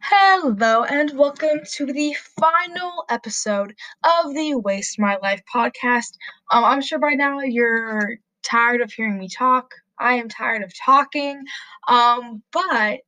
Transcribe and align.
Hello, 0.00 0.84
and 0.84 1.10
welcome 1.18 1.60
to 1.72 1.86
the 1.86 2.16
final 2.40 3.04
episode 3.10 3.74
of 4.02 4.32
the 4.34 4.54
Waste 4.54 4.98
My 4.98 5.18
Life 5.22 5.42
podcast. 5.54 6.16
Um, 6.50 6.64
I'm 6.64 6.80
sure 6.80 6.98
by 6.98 7.12
now 7.12 7.40
you're 7.40 8.16
tired 8.42 8.80
of 8.80 8.90
hearing 8.90 9.18
me 9.18 9.28
talk. 9.28 9.74
I 9.98 10.14
am 10.14 10.28
tired 10.30 10.62
of 10.62 10.72
talking. 10.78 11.42
Um, 11.88 12.42
but 12.52 13.00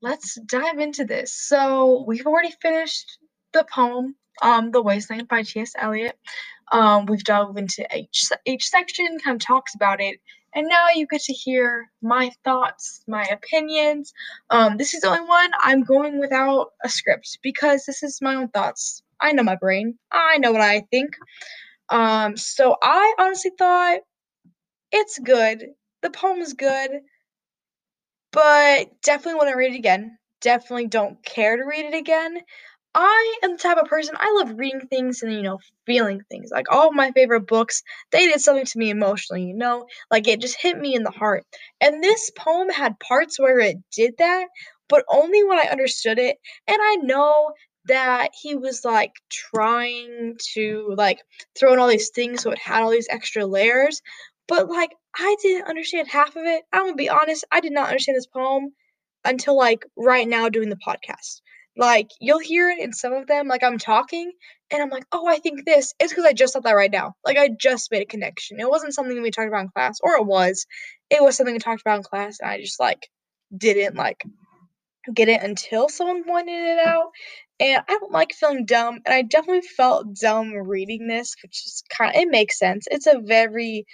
let's 0.00 0.38
dive 0.46 0.78
into 0.78 1.04
this. 1.04 1.34
So, 1.34 2.04
we've 2.06 2.26
already 2.26 2.54
finished 2.62 3.18
the 3.52 3.64
poem, 3.64 4.14
um, 4.42 4.70
The 4.70 4.82
Wasteland 4.82 5.26
by 5.28 5.42
T.S. 5.42 5.72
Eliot. 5.76 6.16
Um, 6.70 7.06
we've 7.06 7.24
dove 7.24 7.56
into 7.56 7.86
each, 7.96 8.28
each 8.44 8.68
section, 8.68 9.18
kind 9.24 9.40
of 9.40 9.46
talks 9.46 9.74
about 9.74 10.00
it, 10.00 10.20
and 10.56 10.68
now 10.68 10.86
you 10.94 11.06
get 11.06 11.20
to 11.22 11.34
hear 11.34 11.92
my 12.02 12.30
thoughts, 12.42 13.02
my 13.06 13.24
opinions. 13.24 14.14
Um, 14.48 14.78
this 14.78 14.94
is 14.94 15.02
the 15.02 15.08
only 15.08 15.28
one 15.28 15.50
I'm 15.62 15.84
going 15.84 16.18
without 16.18 16.68
a 16.82 16.88
script 16.88 17.38
because 17.42 17.84
this 17.84 18.02
is 18.02 18.20
my 18.22 18.34
own 18.36 18.48
thoughts. 18.48 19.02
I 19.20 19.32
know 19.32 19.42
my 19.42 19.56
brain. 19.56 19.98
I 20.10 20.38
know 20.38 20.52
what 20.52 20.62
I 20.62 20.80
think. 20.90 21.10
Um, 21.90 22.38
so 22.38 22.76
I 22.82 23.14
honestly 23.18 23.52
thought 23.58 24.00
it's 24.92 25.18
good. 25.18 25.66
The 26.02 26.10
poem 26.10 26.38
is 26.40 26.54
good, 26.54 26.90
but 28.32 28.88
definitely 29.02 29.34
want 29.34 29.50
to 29.50 29.56
read 29.56 29.74
it 29.74 29.78
again. 29.78 30.16
Definitely 30.40 30.88
don't 30.88 31.22
care 31.24 31.58
to 31.58 31.64
read 31.64 31.84
it 31.84 31.94
again. 31.94 32.40
I 32.98 33.38
am 33.42 33.52
the 33.52 33.58
type 33.58 33.76
of 33.76 33.88
person 33.88 34.14
I 34.18 34.32
love 34.32 34.58
reading 34.58 34.88
things 34.88 35.22
and 35.22 35.30
you 35.30 35.42
know 35.42 35.58
feeling 35.84 36.22
things. 36.30 36.50
Like 36.50 36.72
all 36.72 36.92
my 36.92 37.12
favorite 37.12 37.46
books, 37.46 37.82
they 38.10 38.26
did 38.26 38.40
something 38.40 38.64
to 38.64 38.78
me 38.78 38.88
emotionally, 38.90 39.44
you 39.44 39.54
know? 39.54 39.86
Like 40.10 40.26
it 40.26 40.40
just 40.40 40.56
hit 40.58 40.78
me 40.78 40.94
in 40.94 41.02
the 41.02 41.10
heart. 41.10 41.44
And 41.80 42.02
this 42.02 42.30
poem 42.36 42.70
had 42.70 42.98
parts 42.98 43.38
where 43.38 43.58
it 43.60 43.76
did 43.92 44.14
that, 44.18 44.48
but 44.88 45.04
only 45.08 45.44
when 45.44 45.58
I 45.58 45.68
understood 45.70 46.18
it. 46.18 46.38
And 46.66 46.78
I 46.80 46.96
know 47.02 47.52
that 47.84 48.30
he 48.40 48.54
was 48.54 48.82
like 48.84 49.12
trying 49.30 50.36
to 50.54 50.94
like 50.96 51.20
throw 51.54 51.74
in 51.74 51.78
all 51.78 51.88
these 51.88 52.10
things 52.10 52.42
so 52.42 52.50
it 52.50 52.58
had 52.58 52.82
all 52.82 52.90
these 52.90 53.08
extra 53.10 53.44
layers, 53.44 54.00
but 54.48 54.68
like 54.70 54.92
I 55.18 55.36
didn't 55.42 55.68
understand 55.68 56.08
half 56.08 56.34
of 56.34 56.44
it. 56.46 56.64
I'm 56.72 56.84
gonna 56.84 56.94
be 56.96 57.10
honest, 57.10 57.44
I 57.52 57.60
did 57.60 57.72
not 57.72 57.88
understand 57.88 58.16
this 58.16 58.26
poem 58.26 58.72
until 59.24 59.54
like 59.56 59.84
right 59.96 60.26
now 60.26 60.48
doing 60.48 60.70
the 60.70 60.76
podcast. 60.76 61.42
Like, 61.76 62.08
you'll 62.20 62.38
hear 62.38 62.70
it 62.70 62.78
in 62.80 62.92
some 62.94 63.12
of 63.12 63.26
them, 63.26 63.48
like, 63.48 63.62
I'm 63.62 63.78
talking, 63.78 64.32
and 64.70 64.82
I'm 64.82 64.88
like, 64.90 65.04
"Oh, 65.12 65.26
I 65.26 65.36
think 65.38 65.64
this." 65.66 65.94
It's 66.00 66.12
because 66.12 66.24
I 66.24 66.32
just 66.32 66.54
thought 66.54 66.62
that 66.64 66.72
right 66.72 66.90
now. 66.90 67.14
Like, 67.24 67.36
I 67.38 67.50
just 67.50 67.90
made 67.92 68.02
a 68.02 68.06
connection. 68.06 68.58
It 68.60 68.68
wasn't 68.70 68.94
something 68.94 69.20
we 69.22 69.30
talked 69.30 69.48
about 69.48 69.60
in 69.62 69.68
class, 69.70 69.98
or 70.02 70.16
it 70.16 70.24
was. 70.26 70.66
It 71.10 71.22
was 71.22 71.36
something 71.36 71.54
we 71.54 71.58
talked 71.58 71.82
about 71.82 71.98
in 71.98 72.02
class, 72.04 72.38
and 72.40 72.50
I 72.50 72.60
just, 72.60 72.80
like, 72.80 73.08
didn't, 73.56 73.94
like, 73.96 74.24
get 75.14 75.28
it 75.30 75.42
until 75.42 75.88
someone 75.90 76.24
pointed 76.24 76.54
it 76.54 76.78
out, 76.80 77.12
and 77.60 77.82
I 77.88 77.92
don't 77.98 78.12
like 78.12 78.32
feeling 78.34 78.66
dumb, 78.66 79.00
and 79.06 79.14
I 79.14 79.22
definitely 79.22 79.62
felt 79.76 80.14
dumb 80.20 80.52
reading 80.54 81.08
this, 81.08 81.34
which 81.42 81.62
is 81.66 81.82
kinda 81.96 82.18
it 82.20 82.28
makes 82.30 82.58
sense. 82.58 82.86
It's 82.90 83.06
a 83.08 83.20
very 83.20 83.86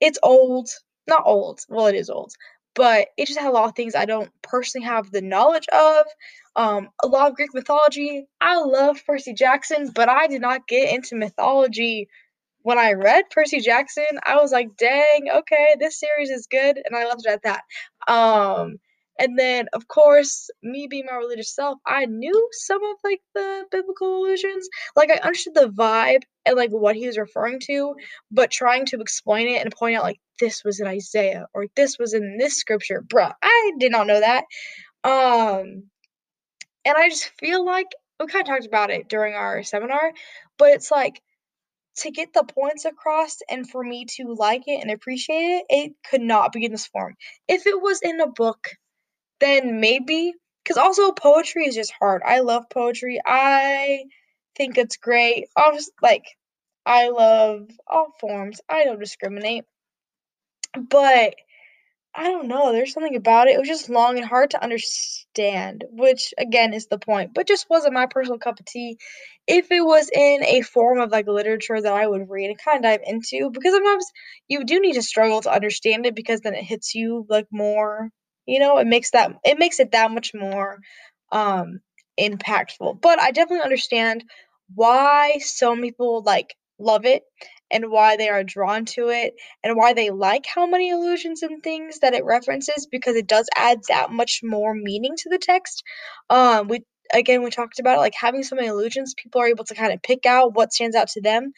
it's 0.00 0.18
old. 0.22 0.68
Not 1.08 1.22
old, 1.26 1.60
well, 1.70 1.86
it 1.88 1.96
is 1.96 2.10
old, 2.10 2.32
but 2.74 3.08
it 3.16 3.26
just 3.26 3.38
had 3.38 3.48
a 3.48 3.52
lot 3.52 3.68
of 3.68 3.74
things 3.74 3.94
I 3.94 4.04
don't 4.04 4.30
personally 4.42 4.86
have 4.86 5.10
the 5.10 5.22
knowledge 5.22 5.66
of. 5.68 6.06
Um, 6.56 6.88
a 7.02 7.06
lot 7.06 7.30
of 7.30 7.36
Greek 7.36 7.50
mythology. 7.54 8.26
I 8.40 8.56
love 8.58 9.02
Percy 9.06 9.34
Jackson, 9.34 9.90
but 9.94 10.08
I 10.08 10.26
did 10.26 10.40
not 10.40 10.68
get 10.68 10.94
into 10.94 11.16
mythology 11.16 12.08
when 12.62 12.78
I 12.78 12.92
read 12.92 13.24
Percy 13.30 13.60
Jackson. 13.60 14.06
I 14.26 14.36
was 14.36 14.52
like, 14.52 14.76
dang, 14.76 15.28
okay, 15.38 15.76
this 15.78 15.98
series 16.00 16.30
is 16.30 16.46
good, 16.50 16.80
and 16.84 16.96
I 16.96 17.06
left 17.06 17.26
it 17.26 17.30
at 17.30 17.42
that. 17.42 17.62
Um, 18.12 18.76
and 19.18 19.38
then, 19.38 19.66
of 19.72 19.86
course, 19.88 20.50
me 20.62 20.86
being 20.88 21.06
my 21.08 21.16
religious 21.16 21.54
self, 21.54 21.78
I 21.86 22.06
knew 22.06 22.48
some 22.52 22.82
of 22.82 22.96
like 23.04 23.20
the 23.34 23.64
biblical 23.70 24.18
allusions. 24.18 24.68
Like 24.96 25.10
I 25.10 25.16
understood 25.26 25.54
the 25.54 25.68
vibe 25.68 26.22
and 26.44 26.56
like 26.56 26.70
what 26.70 26.96
he 26.96 27.06
was 27.06 27.18
referring 27.18 27.60
to, 27.66 27.94
but 28.30 28.50
trying 28.50 28.86
to 28.86 29.00
explain 29.00 29.48
it 29.48 29.62
and 29.62 29.74
point 29.74 29.96
out 29.96 30.02
like 30.02 30.18
this 30.40 30.64
was 30.64 30.80
in 30.80 30.86
Isaiah 30.86 31.46
or 31.54 31.66
this 31.76 31.98
was 31.98 32.12
in 32.12 32.38
this 32.38 32.56
scripture, 32.56 33.02
bruh, 33.06 33.32
I 33.42 33.72
did 33.78 33.92
not 33.92 34.06
know 34.06 34.20
that. 34.20 34.44
Um, 35.04 35.84
and 36.84 36.96
I 36.96 37.08
just 37.08 37.30
feel 37.38 37.64
like 37.64 37.86
we 38.18 38.26
kind 38.26 38.42
of 38.42 38.48
talked 38.48 38.66
about 38.66 38.90
it 38.90 39.08
during 39.08 39.34
our 39.34 39.62
seminar, 39.62 40.12
but 40.58 40.70
it's 40.70 40.90
like 40.90 41.20
to 41.98 42.10
get 42.10 42.32
the 42.32 42.44
points 42.44 42.84
across 42.84 43.36
and 43.48 43.68
for 43.68 43.82
me 43.82 44.06
to 44.16 44.34
like 44.36 44.64
it 44.66 44.82
and 44.82 44.90
appreciate 44.90 45.36
it, 45.36 45.64
it 45.68 45.92
could 46.10 46.20
not 46.20 46.52
be 46.52 46.64
in 46.64 46.72
this 46.72 46.86
form. 46.86 47.14
If 47.48 47.66
it 47.66 47.80
was 47.80 48.00
in 48.02 48.20
a 48.20 48.26
book, 48.26 48.68
then 49.40 49.80
maybe 49.80 50.32
because 50.62 50.76
also 50.78 51.12
poetry 51.12 51.66
is 51.66 51.74
just 51.74 51.92
hard. 51.98 52.22
I 52.24 52.40
love 52.40 52.64
poetry. 52.70 53.20
I 53.24 54.04
think 54.56 54.78
it's 54.78 54.96
great. 54.96 55.48
Obviously, 55.56 55.92
like 56.02 56.24
I 56.86 57.08
love 57.10 57.68
all 57.86 58.12
forms. 58.20 58.60
I 58.68 58.84
don't 58.84 59.00
discriminate. 59.00 59.64
But 60.76 61.34
I 62.16 62.24
don't 62.30 62.46
know, 62.46 62.72
there's 62.72 62.92
something 62.92 63.16
about 63.16 63.48
it. 63.48 63.56
It 63.56 63.58
was 63.58 63.68
just 63.68 63.90
long 63.90 64.18
and 64.18 64.26
hard 64.26 64.50
to 64.50 64.62
understand, 64.62 65.84
which 65.90 66.32
again 66.38 66.72
is 66.72 66.86
the 66.86 66.98
point, 66.98 67.32
but 67.34 67.48
just 67.48 67.68
wasn't 67.68 67.94
my 67.94 68.06
personal 68.06 68.38
cup 68.38 68.60
of 68.60 68.66
tea. 68.66 68.98
If 69.48 69.70
it 69.72 69.84
was 69.84 70.08
in 70.14 70.44
a 70.44 70.62
form 70.62 71.00
of 71.00 71.10
like 71.10 71.26
literature 71.26 71.80
that 71.80 71.92
I 71.92 72.06
would 72.06 72.30
read 72.30 72.50
and 72.50 72.58
kind 72.58 72.78
of 72.78 72.82
dive 72.84 73.00
into, 73.04 73.50
because 73.50 73.72
sometimes 73.72 74.06
you 74.46 74.64
do 74.64 74.80
need 74.80 74.94
to 74.94 75.02
struggle 75.02 75.40
to 75.42 75.52
understand 75.52 76.06
it 76.06 76.14
because 76.14 76.40
then 76.40 76.54
it 76.54 76.62
hits 76.62 76.94
you 76.94 77.26
like 77.28 77.48
more, 77.50 78.10
you 78.46 78.58
know, 78.60 78.78
it 78.78 78.86
makes 78.86 79.10
that 79.12 79.32
it 79.44 79.58
makes 79.58 79.80
it 79.80 79.92
that 79.92 80.10
much 80.10 80.32
more 80.34 80.78
um 81.32 81.80
impactful. 82.20 83.00
But 83.00 83.20
I 83.20 83.30
definitely 83.30 83.64
understand 83.64 84.24
why 84.74 85.38
some 85.40 85.80
people 85.82 86.22
like 86.24 86.54
love 86.78 87.04
it 87.04 87.22
and 87.70 87.90
why 87.90 88.16
they 88.16 88.28
are 88.28 88.44
drawn 88.44 88.84
to 88.84 89.08
it 89.08 89.34
and 89.62 89.76
why 89.76 89.92
they 89.92 90.10
like 90.10 90.44
how 90.46 90.66
many 90.66 90.90
allusions 90.90 91.42
and 91.42 91.62
things 91.62 92.00
that 92.00 92.14
it 92.14 92.24
references 92.24 92.86
because 92.90 93.16
it 93.16 93.26
does 93.26 93.48
add 93.56 93.80
that 93.88 94.10
much 94.10 94.40
more 94.42 94.74
meaning 94.74 95.14
to 95.16 95.30
the 95.30 95.38
text. 95.38 95.82
Um, 96.30 96.68
we 96.68 96.80
again 97.12 97.42
we 97.42 97.50
talked 97.50 97.78
about 97.78 97.96
it, 97.96 98.00
like 98.00 98.14
having 98.18 98.42
so 98.42 98.56
many 98.56 98.68
allusions, 98.68 99.14
people 99.20 99.40
are 99.40 99.48
able 99.48 99.64
to 99.64 99.74
kind 99.74 99.92
of 99.92 100.02
pick 100.02 100.26
out 100.26 100.54
what 100.54 100.72
stands 100.72 100.96
out 100.96 101.08
to 101.08 101.20
them 101.20 101.52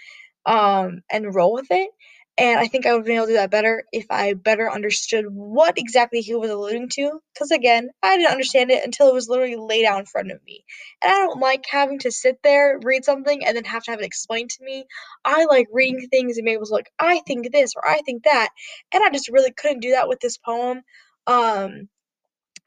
um, 0.47 1.00
and 1.10 1.34
roll 1.34 1.53
with 1.54 1.66
it. 1.70 1.91
And 2.38 2.60
I 2.60 2.66
think 2.66 2.84
I 2.84 2.92
would 2.92 2.98
have 2.98 3.06
been 3.06 3.16
able 3.16 3.26
to 3.26 3.32
do 3.32 3.36
that 3.36 3.50
better 3.50 3.84
if 3.92 4.04
I 4.10 4.34
better 4.34 4.70
understood 4.70 5.24
what 5.30 5.78
exactly 5.78 6.20
he 6.20 6.34
was 6.34 6.50
alluding 6.50 6.91
to. 6.91 7.20
Because 7.32 7.50
again, 7.50 7.88
I 8.02 8.16
didn't 8.19 8.30
understand 8.30 8.70
it 8.70 8.84
until 8.84 9.08
it 9.08 9.14
was 9.14 9.28
literally 9.28 9.56
laid 9.56 9.86
out 9.86 10.00
in 10.00 10.06
front 10.06 10.30
of 10.30 10.44
me. 10.44 10.62
And 11.02 11.12
I 11.12 11.19
don't 11.19 11.41
like 11.41 11.64
having 11.70 11.98
to 12.00 12.10
sit 12.12 12.38
there, 12.42 12.78
read 12.82 13.06
something, 13.06 13.42
and 13.44 13.56
then 13.56 13.64
have 13.64 13.84
to 13.84 13.91
have 13.91 14.00
it 14.00 14.06
explained 14.06 14.50
to 14.50 14.64
me. 14.64 14.84
I 15.24 15.47
like 15.47 15.69
reading 15.72 16.08
things 16.08 16.36
and 16.36 16.44
being 16.44 16.56
able 16.56 16.66
to 16.66 16.74
like, 16.74 16.91
I 16.98 17.20
think 17.26 17.50
this 17.52 17.72
or 17.74 17.88
I 17.88 18.02
think 18.04 18.24
that. 18.24 18.50
And 18.92 19.03
I 19.03 19.08
just 19.10 19.30
really 19.30 19.53
couldn't 19.53 19.80
do 19.80 19.92
that 19.92 20.08
with 20.08 20.20
this 20.20 20.36
poem. 20.36 20.82
Um, 21.26 21.88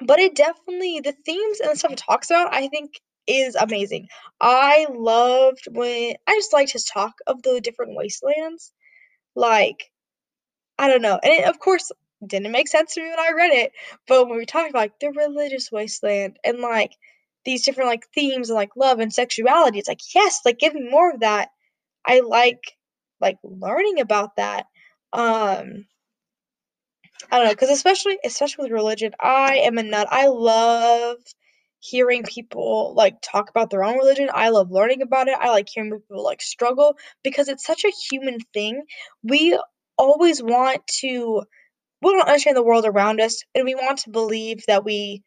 but 0.01 0.19
it 0.19 0.36
definitely 0.36 1.01
the 1.03 1.16
themes 1.25 1.59
and 1.59 1.72
the 1.72 1.75
stuff 1.75 1.91
it 1.91 1.97
talks 1.97 2.31
about, 2.31 2.53
I 2.53 2.69
think 2.69 2.94
is 3.28 3.53
amazing. 3.53 4.07
I 4.41 4.88
loved 4.90 5.68
when 5.72 6.16
I 6.25 6.34
just 6.34 6.53
liked 6.53 6.72
his 6.72 6.86
talk 6.86 7.13
of 7.28 7.44
the 7.44 7.62
different 7.62 7.96
wastelands 7.96 8.74
like, 9.36 9.92
I 10.78 10.88
don't 10.88 11.02
know. 11.02 11.20
And 11.22 11.34
it, 11.34 11.46
of 11.46 11.60
course, 11.60 11.92
didn't 12.26 12.52
make 12.52 12.68
sense 12.68 12.94
to 12.94 13.02
me 13.02 13.10
when 13.10 13.20
I 13.20 13.32
read 13.36 13.52
it. 13.54 13.74
But 14.08 14.28
when 14.28 14.38
we 14.38 14.46
talked 14.46 14.70
about 14.70 14.80
like 14.80 15.00
the 15.00 15.12
religious 15.12 15.72
wasteland 15.72 16.38
and 16.44 16.60
like 16.60 16.94
these 17.46 17.64
different 17.66 17.90
like 17.90 18.08
themes 18.14 18.50
and 18.50 18.56
like 18.58 18.76
love 18.76 19.00
and 19.00 19.14
sexuality, 19.14 19.80
it's 19.80 19.88
like, 19.90 20.02
yes, 20.16 20.42
like 20.46 20.60
give 20.60 20.74
me 20.74 20.90
more 20.90 21.12
of 21.12 21.22
that. 21.22 21.50
I 22.06 22.22
like 22.22 22.62
like 23.22 23.38
learning 23.44 24.00
about 24.02 24.38
that. 24.38 24.66
Um 25.14 25.86
I 27.32 27.38
don't 27.38 27.46
know, 27.48 27.54
because 27.54 27.70
especially 27.70 28.18
especially 28.24 28.64
with 28.64 28.72
religion, 28.72 29.14
I 29.20 29.58
am 29.58 29.78
a 29.78 29.84
nut. 29.84 30.08
I 30.12 30.28
love 30.28 31.18
hearing 31.80 32.24
people 32.24 32.94
like 32.96 33.16
talk 33.22 33.50
about 33.50 33.70
their 33.70 33.84
own 33.84 33.98
religion. 33.98 34.30
I 34.34 34.50
love 34.50 34.72
learning 34.72 35.02
about 35.02 35.28
it. 35.28 35.38
I 35.40 35.50
like 35.50 35.68
hearing 35.70 35.92
people 35.92 36.24
like 36.24 36.42
struggle 36.42 36.96
because 37.24 37.48
it's 37.50 37.66
such 37.66 37.86
a 37.86 37.92
human 38.12 38.40
thing. 38.54 38.84
We 39.24 39.60
always 39.98 40.42
want 40.42 40.86
to 41.02 41.44
we 42.02 42.12
don't 42.12 42.28
understand 42.28 42.58
the 42.58 42.64
world 42.64 42.86
around 42.86 43.22
us 43.22 43.44
and 43.56 43.66
we 43.66 43.76
want 43.76 44.00
to 44.00 44.10
believe 44.12 44.66
that 44.68 44.86
we 44.86 45.24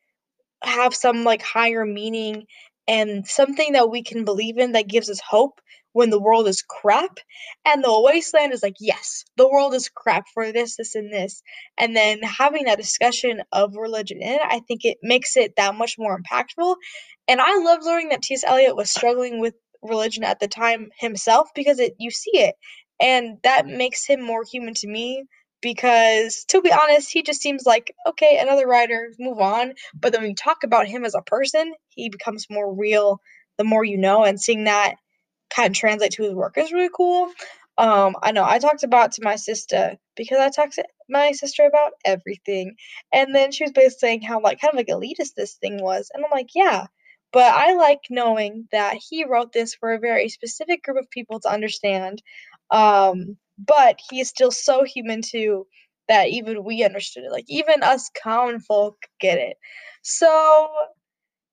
have 0.62 0.94
some 0.94 1.24
like 1.24 1.42
higher 1.42 1.84
meaning 1.84 2.46
and 2.88 3.26
something 3.26 3.72
that 3.72 3.90
we 3.90 4.02
can 4.02 4.24
believe 4.24 4.58
in 4.58 4.72
that 4.72 4.88
gives 4.88 5.08
us 5.10 5.20
hope 5.20 5.60
when 5.92 6.10
the 6.10 6.20
world 6.20 6.48
is 6.48 6.62
crap. 6.62 7.18
And 7.64 7.84
the 7.84 8.00
wasteland 8.00 8.52
is 8.52 8.62
like, 8.62 8.76
yes, 8.80 9.24
the 9.36 9.48
world 9.48 9.74
is 9.74 9.88
crap 9.88 10.24
for 10.32 10.52
this, 10.52 10.76
this, 10.76 10.94
and 10.94 11.12
this. 11.12 11.42
And 11.78 11.94
then 11.94 12.22
having 12.22 12.64
that 12.64 12.78
discussion 12.78 13.42
of 13.52 13.76
religion 13.76 14.18
in 14.22 14.34
it, 14.34 14.40
I 14.44 14.60
think 14.66 14.84
it 14.84 14.98
makes 15.02 15.36
it 15.36 15.54
that 15.56 15.74
much 15.74 15.96
more 15.98 16.18
impactful. 16.18 16.76
And 17.28 17.40
I 17.40 17.56
love 17.58 17.80
learning 17.84 18.08
that 18.10 18.22
T.S. 18.22 18.44
Eliot 18.44 18.76
was 18.76 18.90
struggling 18.90 19.38
with 19.40 19.54
religion 19.82 20.24
at 20.24 20.40
the 20.40 20.48
time 20.48 20.88
himself 20.98 21.50
because 21.54 21.78
it 21.78 21.94
you 21.98 22.10
see 22.10 22.32
it. 22.34 22.54
And 23.00 23.38
that 23.42 23.66
makes 23.66 24.06
him 24.06 24.22
more 24.22 24.44
human 24.50 24.74
to 24.74 24.88
me 24.88 25.24
because 25.60 26.44
to 26.48 26.60
be 26.60 26.72
honest, 26.72 27.12
he 27.12 27.22
just 27.22 27.40
seems 27.40 27.64
like 27.64 27.92
okay, 28.08 28.38
another 28.40 28.66
writer, 28.66 29.12
move 29.18 29.38
on. 29.38 29.74
But 29.94 30.12
then 30.12 30.22
when 30.22 30.30
you 30.30 30.36
talk 30.36 30.64
about 30.64 30.86
him 30.86 31.04
as 31.04 31.14
a 31.14 31.22
person, 31.22 31.72
he 31.94 32.08
becomes 32.08 32.46
more 32.50 32.72
real 32.74 33.20
the 33.58 33.64
more 33.64 33.84
you 33.84 33.98
know, 33.98 34.24
and 34.24 34.40
seeing 34.40 34.64
that 34.64 34.96
kind 35.54 35.68
of 35.68 35.76
translate 35.76 36.12
to 36.12 36.22
his 36.22 36.34
work 36.34 36.56
is 36.56 36.72
really 36.72 36.90
cool. 36.94 37.30
Um, 37.78 38.16
I 38.22 38.32
know 38.32 38.44
I 38.44 38.58
talked 38.58 38.82
about 38.82 39.12
to 39.12 39.24
my 39.24 39.36
sister 39.36 39.96
because 40.16 40.38
I 40.38 40.50
talked 40.50 40.74
to 40.74 40.84
my 41.08 41.32
sister 41.32 41.64
about 41.66 41.92
everything, 42.04 42.74
and 43.12 43.34
then 43.34 43.52
she 43.52 43.64
was 43.64 43.72
basically 43.72 43.98
saying 43.98 44.22
how 44.22 44.40
like 44.40 44.60
kind 44.60 44.72
of 44.72 44.76
like 44.76 44.88
elitist 44.88 45.34
this 45.36 45.54
thing 45.54 45.82
was, 45.82 46.10
and 46.12 46.24
I'm 46.24 46.30
like, 46.30 46.50
yeah, 46.54 46.86
but 47.32 47.52
I 47.54 47.74
like 47.74 48.00
knowing 48.10 48.68
that 48.72 48.98
he 49.08 49.24
wrote 49.24 49.52
this 49.52 49.74
for 49.74 49.92
a 49.92 49.98
very 49.98 50.28
specific 50.28 50.82
group 50.82 50.98
of 50.98 51.10
people 51.10 51.40
to 51.40 51.50
understand. 51.50 52.22
Um, 52.70 53.36
but 53.58 53.98
he 54.10 54.20
is 54.20 54.28
still 54.28 54.50
so 54.50 54.84
human 54.84 55.22
too 55.22 55.66
that 56.08 56.28
even 56.28 56.64
we 56.64 56.84
understood 56.84 57.24
it. 57.24 57.32
Like 57.32 57.46
even 57.48 57.82
us 57.82 58.10
common 58.22 58.60
folk 58.60 58.96
get 59.20 59.38
it. 59.38 59.56
So 60.02 60.68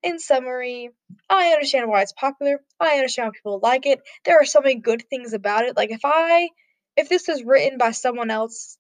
in 0.03 0.19
summary, 0.19 0.91
I 1.29 1.51
understand 1.51 1.89
why 1.89 2.01
it's 2.01 2.13
popular. 2.13 2.59
I 2.79 2.95
understand 2.95 3.27
why 3.27 3.31
people 3.35 3.59
like 3.61 3.85
it. 3.85 3.99
There 4.25 4.39
are 4.39 4.45
so 4.45 4.61
many 4.61 4.75
good 4.75 5.03
things 5.09 5.33
about 5.33 5.65
it. 5.65 5.75
Like 5.75 5.91
if 5.91 6.01
I 6.03 6.49
if 6.95 7.09
this 7.09 7.27
was 7.27 7.43
written 7.43 7.77
by 7.77 7.91
someone 7.91 8.31
else 8.31 8.77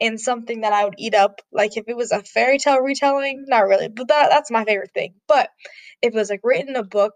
in 0.00 0.18
something 0.18 0.60
that 0.62 0.72
I 0.72 0.84
would 0.84 0.94
eat 0.98 1.14
up, 1.14 1.40
like 1.52 1.76
if 1.76 1.84
it 1.88 1.96
was 1.96 2.12
a 2.12 2.22
fairy 2.22 2.58
tale 2.58 2.80
retelling, 2.80 3.44
not 3.48 3.66
really, 3.66 3.88
but 3.88 4.08
that 4.08 4.30
that's 4.30 4.50
my 4.50 4.64
favorite 4.64 4.92
thing. 4.94 5.14
But 5.26 5.50
if 6.02 6.14
it 6.14 6.18
was 6.18 6.30
like 6.30 6.40
written 6.44 6.70
in 6.70 6.76
a 6.76 6.84
book 6.84 7.14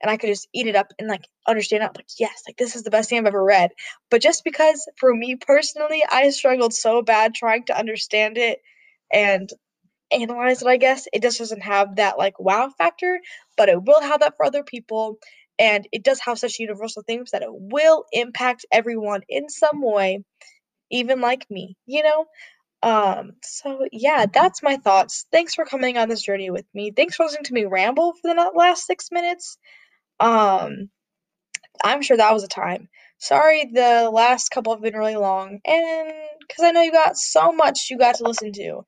and 0.00 0.10
I 0.10 0.16
could 0.16 0.28
just 0.28 0.48
eat 0.52 0.66
it 0.66 0.76
up 0.76 0.88
and 0.98 1.08
like 1.08 1.24
understand 1.46 1.84
it, 1.84 1.96
like 1.96 2.06
yes, 2.18 2.42
like 2.46 2.56
this 2.56 2.76
is 2.76 2.82
the 2.82 2.90
best 2.90 3.08
thing 3.08 3.18
I've 3.18 3.26
ever 3.26 3.42
read. 3.42 3.70
But 4.10 4.22
just 4.22 4.44
because 4.44 4.86
for 4.98 5.14
me 5.14 5.36
personally, 5.36 6.02
I 6.10 6.30
struggled 6.30 6.74
so 6.74 7.02
bad 7.02 7.34
trying 7.34 7.64
to 7.66 7.78
understand 7.78 8.38
it 8.38 8.60
and 9.12 9.48
analyze 10.12 10.62
it, 10.62 10.68
I 10.68 10.76
guess. 10.78 11.08
It 11.12 11.22
just 11.22 11.38
doesn't 11.38 11.62
have 11.62 11.96
that 11.96 12.18
like 12.18 12.40
wow 12.40 12.70
factor, 12.78 13.20
but 13.56 13.68
it 13.68 13.82
will 13.82 14.00
have 14.02 14.20
that 14.20 14.36
for 14.36 14.46
other 14.46 14.64
people. 14.64 15.18
And 15.58 15.86
it 15.92 16.04
does 16.04 16.20
have 16.20 16.38
such 16.38 16.58
universal 16.58 17.02
themes 17.06 17.32
that 17.32 17.42
it 17.42 17.50
will 17.50 18.04
impact 18.12 18.66
everyone 18.72 19.22
in 19.28 19.48
some 19.50 19.82
way, 19.82 20.24
even 20.90 21.20
like 21.20 21.46
me, 21.50 21.76
you 21.86 22.02
know? 22.02 22.26
Um, 22.82 23.32
so 23.44 23.86
yeah, 23.92 24.26
that's 24.32 24.62
my 24.62 24.78
thoughts. 24.78 25.26
Thanks 25.32 25.54
for 25.54 25.66
coming 25.66 25.98
on 25.98 26.08
this 26.08 26.22
journey 26.22 26.50
with 26.50 26.66
me. 26.74 26.92
Thanks 26.92 27.16
for 27.16 27.24
listening 27.24 27.44
to 27.46 27.54
me 27.54 27.66
ramble 27.66 28.14
for 28.14 28.34
the 28.34 28.52
last 28.56 28.86
six 28.86 29.10
minutes. 29.12 29.58
Um, 30.20 30.90
I'm 31.84 32.02
sure 32.02 32.16
that 32.16 32.32
was 32.34 32.44
a 32.44 32.48
time. 32.48 32.88
Sorry, 33.18 33.70
the 33.72 34.10
last 34.12 34.50
couple 34.50 34.74
have 34.74 34.82
been 34.82 34.96
really 34.96 35.16
long, 35.16 35.60
and 35.66 36.12
because 36.40 36.64
I 36.64 36.72
know 36.72 36.82
you 36.82 36.92
got 36.92 37.16
so 37.16 37.52
much 37.52 37.88
you 37.90 37.98
got 37.98 38.16
to 38.16 38.24
listen 38.24 38.52
to. 38.54 38.82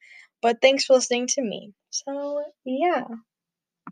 But 0.45 0.63
thanks 0.63 0.87
for 0.87 0.95
listening 0.95 1.27
to 1.29 1.43
me. 1.43 1.75
So, 1.91 2.45
yeah. 2.67 3.07